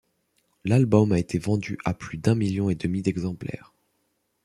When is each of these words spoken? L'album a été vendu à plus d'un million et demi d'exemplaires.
L'album 0.65 1.11
a 1.11 1.19
été 1.19 1.37
vendu 1.37 1.77
à 1.85 1.93
plus 1.93 2.17
d'un 2.17 2.33
million 2.33 2.71
et 2.71 2.75
demi 2.75 3.03
d'exemplaires. 3.03 3.71